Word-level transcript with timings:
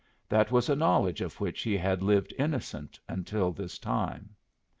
That 0.27 0.49
was 0.51 0.67
a 0.67 0.75
knowledge 0.75 1.21
of 1.21 1.39
which 1.39 1.61
he 1.61 1.77
had 1.77 2.01
lived 2.01 2.33
innocent 2.39 2.99
until 3.07 3.51
this 3.51 3.77
time. 3.77 4.33